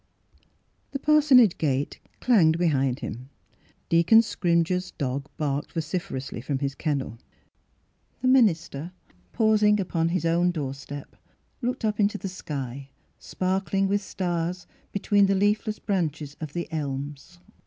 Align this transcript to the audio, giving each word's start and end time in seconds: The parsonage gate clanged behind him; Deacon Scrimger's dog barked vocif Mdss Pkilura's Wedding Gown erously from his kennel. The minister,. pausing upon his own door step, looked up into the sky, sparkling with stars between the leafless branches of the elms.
The 0.93 0.97
parsonage 0.99 1.59
gate 1.59 1.99
clanged 2.21 2.57
behind 2.57 3.01
him; 3.01 3.29
Deacon 3.87 4.21
Scrimger's 4.23 4.89
dog 4.89 5.29
barked 5.37 5.75
vocif 5.75 6.07
Mdss 6.07 6.07
Pkilura's 6.07 6.09
Wedding 6.09 6.09
Gown 6.09 6.17
erously 6.17 6.43
from 6.43 6.57
his 6.57 6.73
kennel. 6.75 7.19
The 8.23 8.27
minister,. 8.27 8.91
pausing 9.31 9.79
upon 9.79 10.09
his 10.09 10.25
own 10.25 10.49
door 10.49 10.73
step, 10.73 11.15
looked 11.61 11.85
up 11.85 11.99
into 11.99 12.17
the 12.17 12.29
sky, 12.29 12.89
sparkling 13.19 13.87
with 13.87 14.01
stars 14.01 14.65
between 14.91 15.27
the 15.27 15.35
leafless 15.35 15.77
branches 15.77 16.35
of 16.41 16.53
the 16.53 16.67
elms. 16.71 17.37